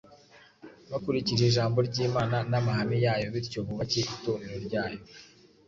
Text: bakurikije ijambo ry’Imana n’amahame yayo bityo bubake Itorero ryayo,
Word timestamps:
bakurikije 0.91 1.43
ijambo 1.47 1.77
ry’Imana 1.87 2.37
n’amahame 2.51 2.97
yayo 3.05 3.27
bityo 3.33 3.59
bubake 3.67 4.01
Itorero 4.15 4.55
ryayo, 4.67 5.01